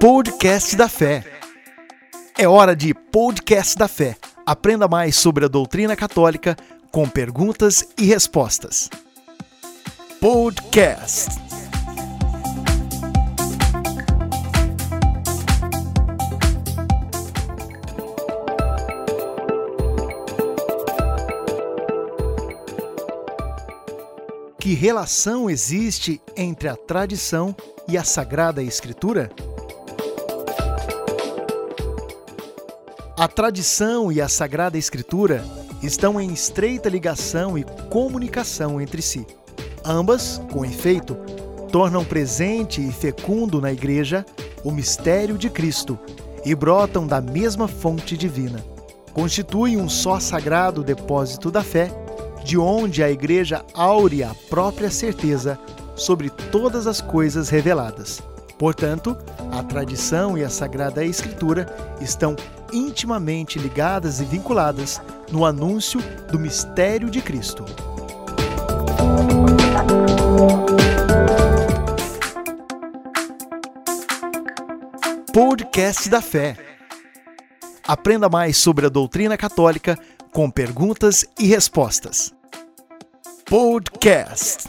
[0.00, 1.24] Podcast da Fé.
[2.38, 4.16] É hora de Podcast da Fé.
[4.46, 6.56] Aprenda mais sobre a doutrina católica
[6.92, 8.88] com perguntas e respostas.
[10.20, 11.30] Podcast.
[24.60, 27.52] Que relação existe entre a tradição
[27.88, 29.28] e a Sagrada Escritura?
[33.18, 35.44] A tradição e a Sagrada Escritura
[35.82, 39.26] estão em estreita ligação e comunicação entre si.
[39.84, 41.16] Ambas, com efeito,
[41.72, 44.24] tornam presente e fecundo na Igreja
[44.62, 45.98] o mistério de Cristo
[46.44, 48.64] e brotam da mesma fonte divina.
[49.12, 51.90] Constituem um só sagrado depósito da fé,
[52.44, 55.58] de onde a Igreja aure a própria certeza
[55.96, 58.22] sobre todas as coisas reveladas.
[58.58, 59.16] Portanto,
[59.52, 61.66] a tradição e a Sagrada Escritura
[62.00, 62.34] estão
[62.72, 67.64] intimamente ligadas e vinculadas no anúncio do mistério de Cristo.
[75.32, 76.56] Podcast da Fé.
[77.86, 79.96] Aprenda mais sobre a doutrina católica
[80.32, 82.34] com perguntas e respostas.
[83.48, 84.67] Podcast.